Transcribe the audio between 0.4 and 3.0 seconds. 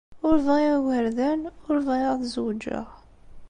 bɣiɣ igerdan, ur bɣiɣ ad zewǧeɣ.